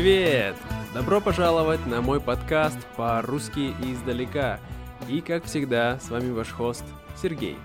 [0.00, 0.54] Привет!
[0.94, 4.60] Добро пожаловать на мой подкаст по-русски издалека.
[5.08, 6.84] И, как всегда, с вами ваш хост
[7.20, 7.56] Сергей.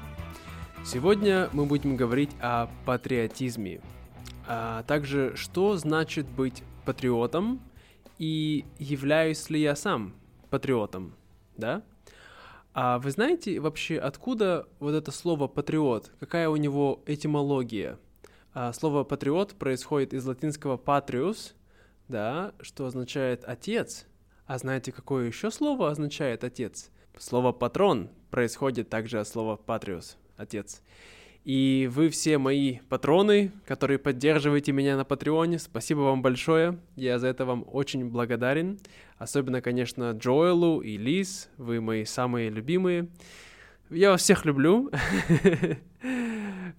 [0.84, 3.82] Сегодня мы будем говорить о патриотизме,
[4.48, 7.62] а также что значит быть патриотом
[8.18, 10.16] и являюсь ли я сам
[10.50, 11.14] патриотом,
[11.56, 11.84] да?
[12.74, 16.10] А вы знаете вообще, откуда вот это слово патриот?
[16.20, 18.00] Какая у него этимология?
[18.56, 21.54] А, слово патриот происходит из латинского patrius,
[22.08, 24.06] да, что означает отец.
[24.46, 26.92] А знаете, какое еще слово означает отец?
[27.18, 30.82] Слово патрон происходит также от слова patrius, отец.
[31.44, 36.80] И вы все мои патроны, которые поддерживаете меня на Патреоне, спасибо вам большое.
[36.96, 38.80] Я за это вам очень благодарен.
[39.18, 43.10] Особенно, конечно, Джоэлу и Лиз, вы мои самые любимые.
[43.90, 44.92] Я вас всех люблю.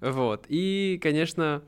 [0.01, 0.45] Вот.
[0.49, 1.63] И, конечно,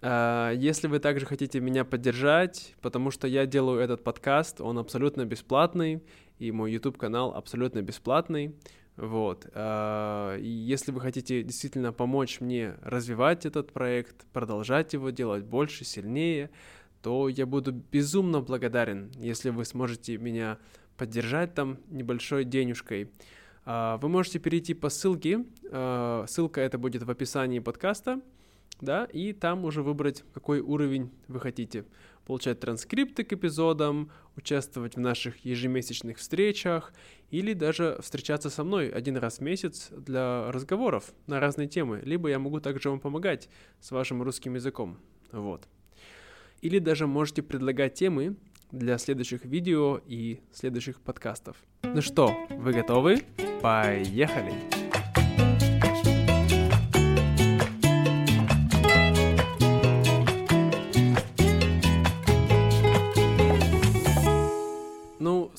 [0.00, 6.02] если вы также хотите меня поддержать, потому что я делаю этот подкаст, он абсолютно бесплатный,
[6.38, 8.54] и мой YouTube-канал абсолютно бесплатный.
[8.98, 9.46] Вот.
[9.54, 15.84] А, и если вы хотите действительно помочь мне развивать этот проект, продолжать его делать больше,
[15.84, 16.50] сильнее,
[17.00, 20.58] то я буду безумно благодарен, если вы сможете меня
[20.96, 23.12] поддержать там небольшой денежкой.
[23.64, 28.20] А, вы можете перейти по ссылке, а, ссылка это будет в описании подкаста,
[28.80, 31.84] да, и там уже выбрать, какой уровень вы хотите.
[32.26, 36.92] Получать транскрипты к эпизодам, участвовать в наших ежемесячных встречах
[37.30, 42.00] или даже встречаться со мной один раз в месяц для разговоров на разные темы.
[42.04, 43.48] Либо я могу также вам помогать
[43.80, 44.98] с вашим русским языком.
[45.32, 45.66] Вот.
[46.60, 48.36] Или даже можете предлагать темы
[48.70, 51.56] для следующих видео и следующих подкастов.
[51.82, 53.22] Ну что, вы готовы?
[53.62, 54.77] Поехали!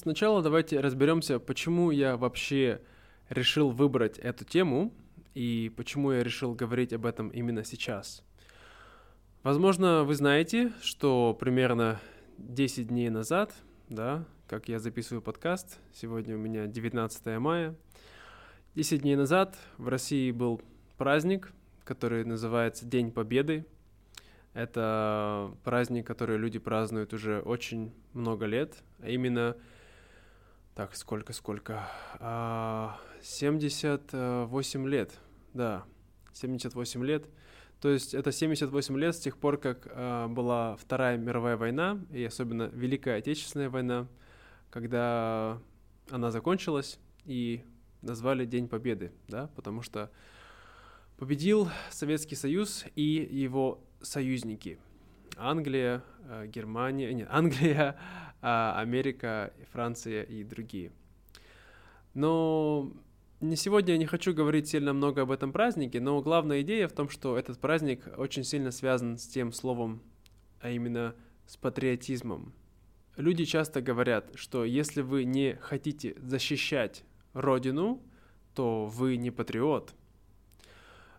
[0.10, 2.82] Сначала давайте разберемся, почему я вообще
[3.30, 4.92] решил выбрать эту тему
[5.36, 8.24] и почему я решил говорить об этом именно сейчас.
[9.44, 12.00] Возможно, вы знаете, что примерно
[12.40, 13.54] 10 дней назад,
[13.88, 17.76] да, как я записываю подкаст, сегодня у меня 19 мая,
[18.74, 20.60] 10 дней назад в России был
[20.98, 21.54] праздник,
[21.84, 23.64] который называется День Победы.
[24.56, 29.56] Это праздник, который люди празднуют уже очень много лет, а именно,
[30.80, 31.86] так, сколько-сколько,
[33.22, 35.20] 78 а, лет,
[35.54, 35.84] да,
[36.32, 37.26] 78 лет–
[37.82, 42.24] то есть это 78 лет с тех пор, как э, была Вторая мировая война, и
[42.24, 44.08] особенно Великая Отечественная война,
[44.70, 45.62] когда
[46.10, 47.64] она закончилась, и
[48.02, 50.10] назвали День Победы, да, потому что
[51.18, 54.80] победил Советский Союз и его союзники.
[55.40, 57.96] Англия, э, Германия, нет, Англия,
[58.42, 60.92] э, Америка, Франция и другие.
[62.14, 62.92] Но
[63.40, 66.94] не сегодня я не хочу говорить сильно много об этом празднике, но главная идея в
[66.94, 70.02] том, что этот праздник очень сильно связан с тем словом,
[70.60, 71.16] а именно
[71.48, 72.54] с патриотизмом.
[73.16, 78.02] Люди часто говорят, что если вы не хотите защищать родину,
[78.56, 79.94] то вы не патриот.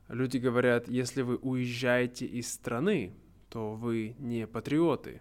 [0.09, 3.14] Люди говорят, если вы уезжаете из страны,
[3.50, 5.21] то вы не патриоты.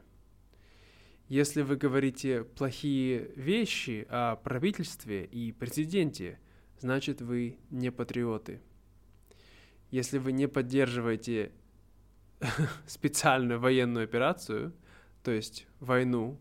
[1.28, 6.40] Если вы говорите плохие вещи о правительстве и президенте–
[6.82, 8.62] значит вы не патриоты.
[9.92, 11.52] Если вы не поддерживаете
[12.88, 14.74] специальную военную операцию,
[15.24, 16.40] то есть войну,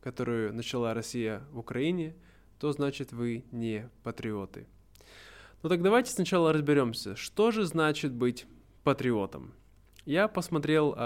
[0.00, 2.14] которую начала Россия в Украине,
[2.58, 4.66] то значит вы не патриоты.
[5.62, 8.46] Ну так давайте сначала разберемся, что же значит быть
[8.82, 9.54] патриотом.
[10.04, 10.98] Я посмотрел э,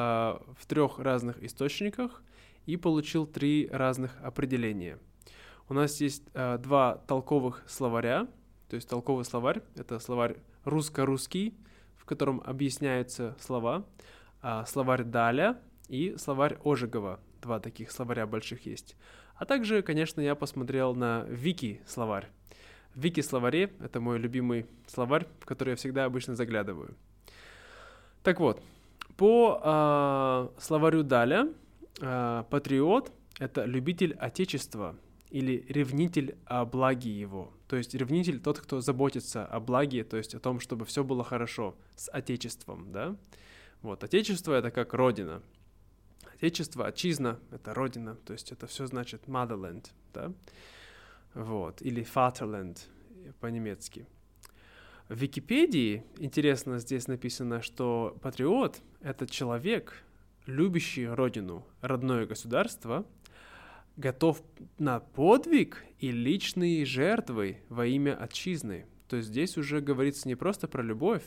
[0.57, 2.23] в трех разных источниках
[2.67, 4.99] и получил три разных определения.
[5.69, 8.29] У нас есть э, два толковых словаря,
[8.69, 11.55] то есть толковый словарь— это словарь русско-русский,
[11.97, 13.85] в котором объясняются слова,
[14.43, 15.59] а словарь Даля
[15.89, 17.19] и словарь Ожегова.
[17.43, 18.97] Два таких словаря больших есть.
[19.37, 22.29] А также, конечно, я посмотрел на Вики словарь.
[22.95, 26.95] Вики словаре— это мой любимый словарь, в который я всегда обычно заглядываю.
[28.23, 28.63] Так вот,
[29.17, 31.49] по э, словарю Даля
[32.01, 34.97] э, патриот— это любитель Отечества
[35.31, 37.53] или ревнитель о благе его.
[37.69, 41.25] То есть ревнитель тот, кто заботится о благе, то есть о том, чтобы все было
[41.25, 43.17] хорошо с Отечеством, да?
[43.83, 45.43] Вот, Отечество— это как родина.
[46.35, 50.33] Отечество, отчизна— это родина, то есть это все значит motherland, да?
[51.35, 52.79] Вот, или Vaterland
[53.41, 54.07] по-немецки.
[55.09, 60.03] В Википедии, интересно, здесь написано, что патриот— это человек,
[60.47, 63.07] любящий родину, родное государство,
[63.97, 64.43] готов
[64.79, 68.87] на подвиг и личные жертвы во имя отчизны.
[69.09, 71.23] То есть здесь уже говорится не просто про любовь,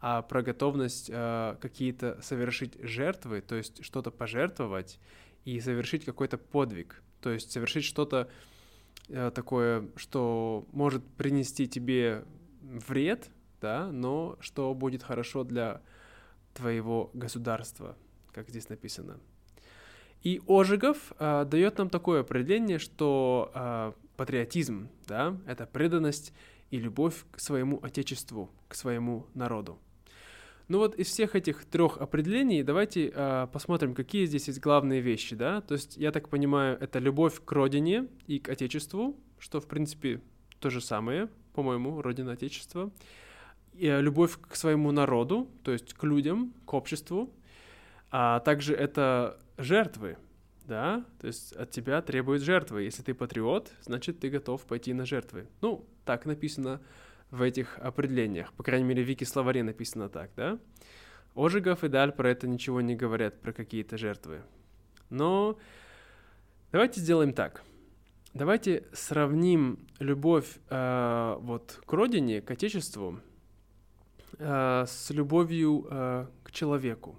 [0.00, 4.98] а про готовность э, какие-то совершить жертвы, то есть что-то пожертвовать
[5.44, 8.30] и совершить какой-то подвиг, то есть совершить что-то
[9.08, 12.24] э, такое, что может принести тебе
[12.62, 13.28] вред,
[13.60, 15.82] да, но что будет хорошо для
[16.60, 17.96] твоего государства,
[18.32, 19.18] как здесь написано.
[20.22, 26.34] И Ожегов э, дает нам такое определение, что э, патриотизм, да, это преданность
[26.70, 29.78] и любовь к своему отечеству, к своему народу.
[30.68, 35.34] Ну вот из всех этих трех определений давайте э, посмотрим, какие здесь есть главные вещи,
[35.34, 35.62] да.
[35.62, 40.20] То есть я так понимаю, это любовь к родине и к отечеству, что в принципе
[40.60, 42.92] то же самое, по-моему, родина отечество.
[42.92, 43.29] Э,
[43.80, 47.32] любовь к своему народу, то есть к людям, к обществу,
[48.10, 50.16] а также это жертвы,
[50.66, 52.82] да, то есть от тебя требуют жертвы.
[52.82, 55.48] Если ты патриот, значит ты готов пойти на жертвы.
[55.60, 56.80] Ну, так написано
[57.30, 58.52] в этих определениях.
[58.54, 60.58] По крайней мере, в Вики словаре написано так, да.
[61.34, 64.42] Ожегов и Даль про это ничего не говорят, про какие-то жертвы.
[65.10, 65.58] Но
[66.72, 67.62] давайте сделаем так.
[68.34, 73.20] Давайте сравним любовь э, вот к родине, к отечеству,
[74.38, 77.18] э, с любовью э, к человеку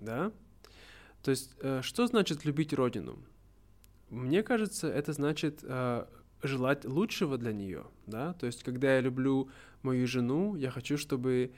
[0.00, 0.32] да?
[1.22, 3.18] То есть, э, что значит любить родину?
[4.10, 5.64] Мне кажется, это значит
[6.42, 8.34] желать лучшего для нее, да?
[8.34, 9.48] То есть, когда я люблю
[9.82, 11.52] мою жену, я хочу, чтобы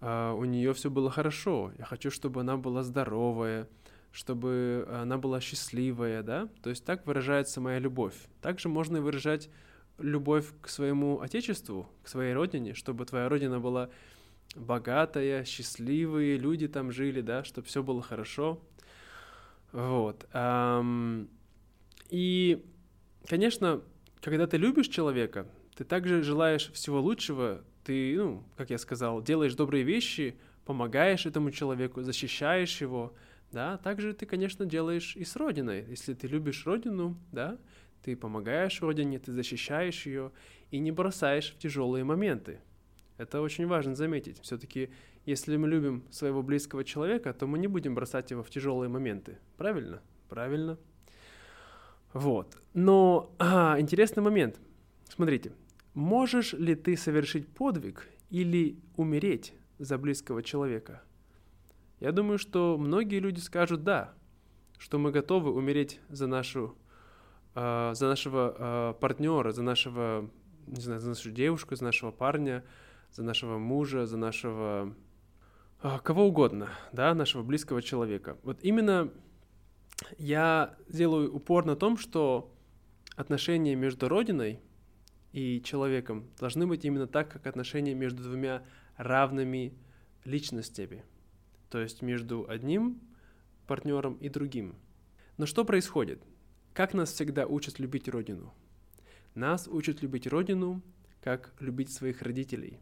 [0.00, 3.68] у нее все было хорошо, я хочу, чтобы она была здоровая,
[4.12, 6.48] чтобы она была счастливая, да?
[6.62, 8.14] То есть так выражается моя любовь.
[8.40, 9.50] Также можно выражать
[10.02, 13.90] любовь к своему отечеству, к своей родине, чтобы твоя родина была
[14.56, 18.60] богатая, счастливые люди там жили, да, чтобы все было хорошо.
[19.72, 20.26] Вот.
[22.08, 22.64] И,
[23.28, 23.82] конечно,
[24.20, 29.54] когда ты любишь человека, ты также желаешь всего лучшего, ты, ну, как я сказал, делаешь
[29.54, 33.14] добрые вещи, помогаешь этому человеку, защищаешь его,
[33.52, 35.84] да, также ты, конечно, делаешь и с Родиной.
[35.88, 37.58] Если ты любишь Родину, да,
[38.02, 40.32] ты помогаешь Родине, ты защищаешь ее
[40.70, 42.60] и не бросаешь в тяжелые моменты.
[43.18, 44.40] Это очень важно заметить.
[44.40, 44.90] Все-таки,
[45.26, 49.38] если мы любим своего близкого человека, то мы не будем бросать его в тяжелые моменты.
[49.56, 50.00] Правильно?
[50.28, 50.78] Правильно.
[52.12, 52.56] Вот.
[52.72, 54.58] Но а, интересный момент.
[55.08, 55.52] Смотрите,
[55.94, 61.02] можешь ли ты совершить подвиг или умереть за близкого человека?
[62.00, 64.14] Я думаю, что многие люди скажут да,
[64.78, 66.74] что мы готовы умереть за нашу,
[67.54, 70.30] э, за нашего э, партнера, за нашего,
[70.66, 72.64] не знаю, за нашу девушку, за нашего парня,
[73.12, 74.94] за нашего мужа, за нашего
[75.82, 78.36] а, кого угодно, да, нашего близкого человека.
[78.42, 79.10] Вот именно
[80.18, 82.54] я делаю упор на том, что
[83.16, 84.60] отношения между Родиной
[85.32, 88.62] и человеком должны быть именно так, как отношения между двумя
[88.98, 89.72] равными
[90.26, 91.02] личностями,
[91.70, 93.00] то есть между одним
[93.66, 94.76] партнером и другим.
[95.38, 96.22] Но что происходит?
[96.80, 98.54] Как нас всегда учат любить Родину?
[99.34, 100.80] Нас учат любить Родину,
[101.20, 102.80] как любить своих родителей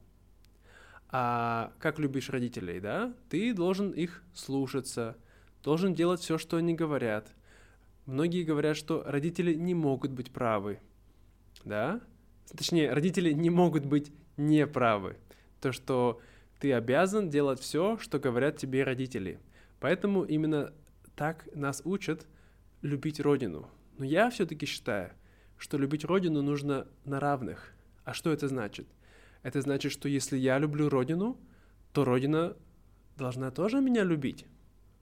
[1.11, 5.17] –а как любишь родителей, да, ты должен их слушаться,
[5.65, 7.35] должен делать все, что они говорят.
[8.07, 10.79] Многие говорят, что родители не могут быть правы,
[11.65, 12.01] да,
[12.57, 15.17] точнее, родители не могут быть неправы.
[15.61, 16.21] То, что
[16.61, 19.41] ты обязан делать все, что говорят тебе родители.
[19.81, 20.73] Поэтому именно
[21.17, 22.29] так нас учат
[22.81, 23.69] любить родину.
[23.99, 25.13] Но я все-таки считаю,
[25.59, 27.73] что любить родину нужно на равных.
[28.05, 28.87] А что это значит?
[29.43, 31.37] Это значит, что если я люблю Родину,
[31.93, 32.57] то Родина
[33.17, 34.47] должна тоже меня любить.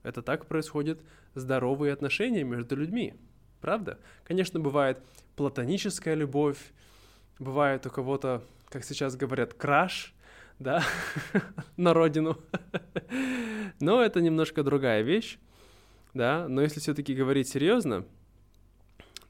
[0.03, 0.99] Это так происходят
[1.35, 3.13] здоровые отношения между людьми.
[3.61, 3.99] Правда?
[4.23, 4.99] Конечно, бывает
[5.35, 6.57] платоническая любовь,
[7.39, 10.13] бывает у кого-то, как сейчас говорят, краш,
[10.59, 10.83] да,
[11.77, 12.37] на родину.
[13.79, 15.37] Но это немножко другая вещь,
[16.13, 16.47] да.
[16.47, 18.05] Но если все-таки говорить серьезно,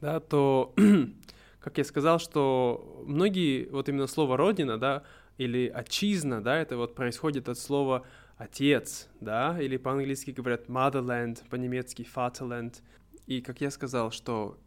[0.01, 0.73] да, то
[1.59, 5.03] как я сказал, что многие, вот именно слово «родина», да,
[5.37, 8.05] или «отчизна», да, это вот происходит от слова
[8.37, 12.81] «отец», да, или по-английски говорят «motherland», по-немецки «fatherland».
[13.25, 14.57] И как я сказал, что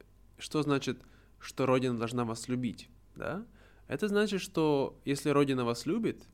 [0.40, 0.98] что значит,
[1.38, 3.44] что Родина должна вас любить, да?
[3.86, 6.26] Это значит, что если Родина вас любит,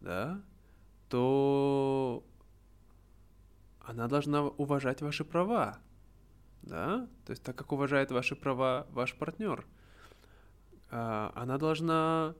[0.00, 0.42] да,
[1.08, 2.24] то
[3.80, 5.78] она должна уважать ваши права,
[6.62, 7.08] да?
[7.24, 9.66] То есть так как уважает ваши права ваш партнер–
[10.92, 12.34] а, она должна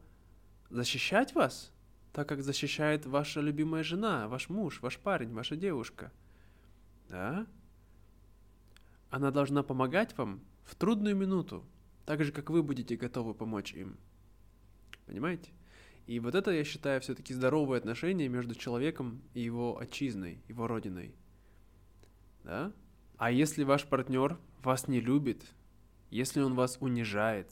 [0.68, 1.72] защищать вас,
[2.12, 6.12] так как защищает ваша любимая жена, ваш муж, ваш парень, ваша девушка.
[7.08, 7.46] да,
[9.08, 11.64] она должна помогать вам в трудную минуту,
[12.04, 13.96] так же, как вы будете готовы помочь им.
[15.06, 15.50] Понимаете?
[16.06, 21.14] И вот это, я считаю, все-таки здоровое отношение между человеком и его отчизной, его родиной.
[22.44, 22.72] Да?
[23.16, 25.44] А если ваш партнер вас не любит,
[26.10, 27.50] если он вас унижает,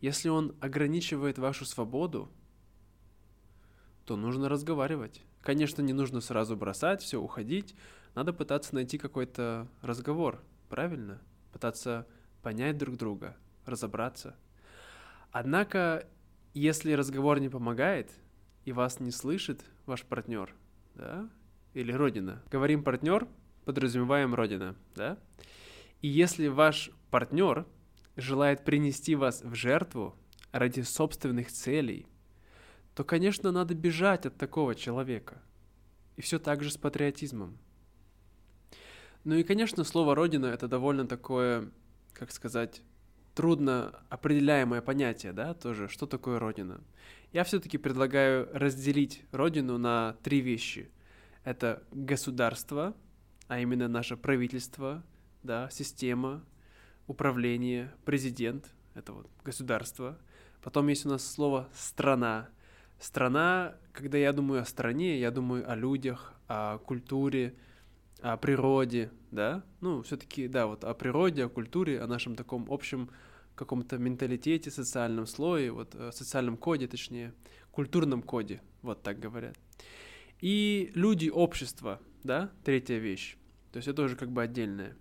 [0.00, 2.28] если он ограничивает вашу свободу,
[4.04, 5.22] то нужно разговаривать.
[5.42, 7.74] Конечно, не нужно сразу бросать, все уходить.
[8.14, 11.20] Надо пытаться найти какой-то разговор, правильно?
[11.52, 12.06] Пытаться
[12.42, 14.36] понять друг друга, разобраться.
[15.30, 16.06] Однако,
[16.54, 18.10] если разговор не помогает,
[18.64, 20.54] и вас не слышит ваш партнер,
[20.94, 21.28] да,
[21.74, 22.42] или родина.
[22.50, 23.26] Говорим партнер,
[23.64, 25.18] подразумеваем родина, да?
[26.00, 27.66] И если ваш партнер
[28.16, 30.16] желает принести вас в жертву
[30.50, 32.06] ради собственных целей,
[32.94, 35.40] то, конечно, надо бежать от такого человека.
[36.16, 37.58] И все так же с патриотизмом.
[39.24, 41.70] Ну и, конечно, слово «родина»— это довольно такое,
[42.12, 42.82] как сказать,
[43.34, 46.80] трудно определяемое понятие, да, тоже, что такое Родина.
[47.32, 50.90] Я все-таки предлагаю разделить Родину на три вещи.
[51.44, 52.94] Это государство,
[53.48, 55.02] а именно наше правительство,
[55.42, 56.44] да, система,
[57.06, 60.18] управление, президент, это вот государство.
[60.62, 62.48] Потом есть у нас слово «страна».
[62.98, 67.56] Страна, когда я думаю о стране, я думаю о людях, о культуре,
[68.20, 73.10] о природе, да, ну, все-таки, да, вот о природе, о культуре, о нашем таком общем
[73.54, 77.34] каком-то менталитете, социальном слое, вот э, социальном коде, точнее,
[77.70, 79.56] культурном коде, вот так говорят.
[80.42, 83.36] И люди, общество, да, третья вещь.
[83.70, 84.96] То есть это уже как бы отдельное.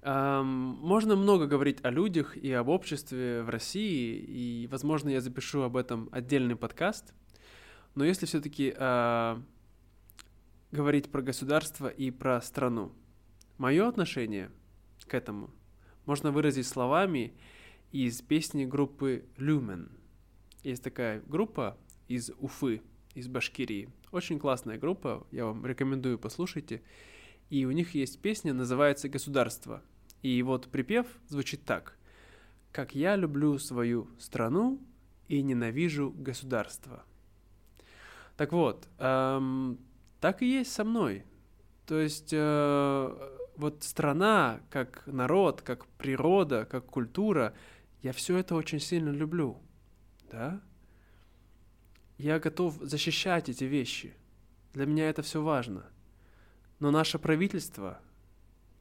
[0.00, 5.62] Um, можно много говорить о людях и об обществе в России, и, возможно, я запишу
[5.62, 7.14] об этом отдельный подкаст.
[7.94, 9.42] Но если все-таки uh, а,
[10.72, 12.92] говорить про государство и про страну.
[13.58, 14.50] Мое отношение
[15.06, 15.50] к этому
[16.06, 17.34] можно выразить словами
[17.92, 19.90] из песни группы Lumen.
[20.62, 21.76] Есть такая группа
[22.08, 22.80] из Уфы,
[23.14, 23.88] из Башкирии.
[24.10, 26.82] Очень классная группа, я вам рекомендую, послушайте.
[27.50, 29.82] И у них есть песня, называется «Государство».
[30.22, 31.96] И вот припев звучит так.
[32.70, 34.80] «Как я люблю свою страну
[35.28, 37.04] и ненавижу государство».
[38.36, 39.78] Так вот, эм,
[40.20, 41.24] так и есть со мной.
[41.86, 47.54] То есть э, вот страна, как народ, как природа, как культура,
[48.02, 49.58] я все это очень сильно люблю,
[50.30, 50.60] да?
[52.22, 54.14] Я готов защищать эти вещи.
[54.74, 55.90] Для меня это все важно.
[56.78, 58.00] Но наше правительство,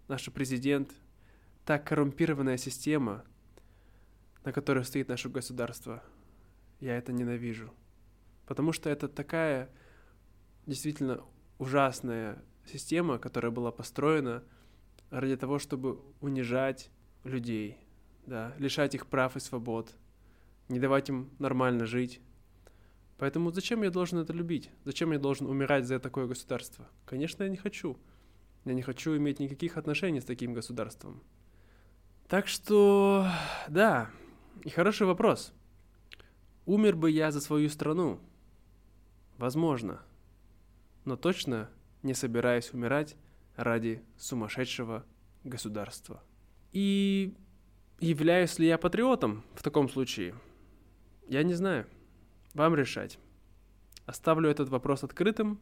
[0.07, 0.91] наш президент,
[1.65, 3.25] та коррумпированная система,
[4.43, 6.03] на которой стоит наше государство,
[6.79, 7.73] я это ненавижу.
[8.45, 9.71] Потому что это такая
[10.67, 11.23] действительно
[11.57, 14.43] ужасная система, которая была построена
[15.09, 16.91] ради того, чтобы унижать
[17.23, 17.79] людей,
[18.27, 19.95] да, лишать их прав и свобод,
[20.69, 22.21] не давать им нормально жить.
[23.21, 24.71] Поэтому зачем я должен это любить?
[24.83, 26.87] Зачем я должен умирать за такое государство?
[27.05, 27.95] Конечно, я не хочу.
[28.65, 31.21] Я не хочу иметь никаких отношений с таким государством.
[32.27, 33.27] Так что,
[33.67, 34.09] да,
[34.63, 35.53] и хороший вопрос.
[36.65, 38.19] Умер бы я за свою страну?
[39.37, 40.01] Возможно
[41.05, 41.69] но точно
[42.03, 43.15] не собираюсь умирать
[43.55, 45.05] ради сумасшедшего
[45.43, 46.23] государства.
[46.71, 47.33] И
[47.99, 50.35] являюсь ли я патриотом в таком случае?
[51.27, 51.85] Я не знаю.
[52.53, 53.17] Вам решать.
[54.05, 55.59] Оставлю этот вопрос открытым.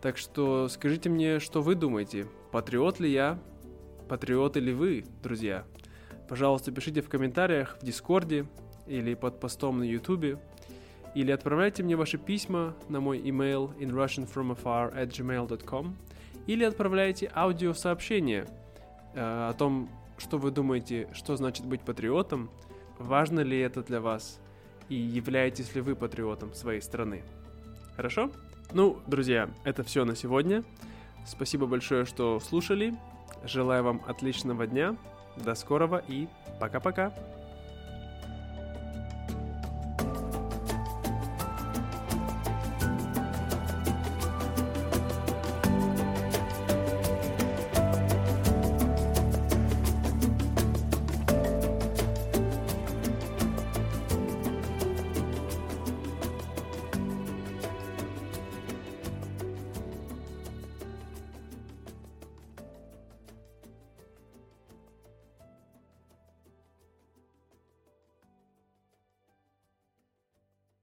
[0.00, 2.26] Так что скажите мне, что вы думаете.
[2.52, 3.38] Патриот ли я?
[4.08, 5.64] Патриоты ли вы, друзья?
[6.28, 8.46] Пожалуйста, пишите в комментариях в Дискорде
[8.86, 10.38] или под постом на Ютубе
[11.14, 15.96] или отправляйте мне ваши письма на мой email in russianfromafar at gmail.com
[16.46, 18.46] или отправляйте аудиосообщение
[19.14, 19.88] э, о том,
[20.18, 22.50] что вы думаете, что значит быть патриотом,
[22.98, 24.40] важно ли это для вас
[24.88, 27.22] и являетесь ли вы патриотом своей страны.
[27.96, 28.30] Хорошо?
[28.72, 30.64] Ну, друзья, это все на сегодня.
[31.26, 32.94] Спасибо большое, что слушали.
[33.44, 34.96] Желаю вам отличного дня.
[35.36, 36.28] До скорого и
[36.60, 37.12] пока-пока.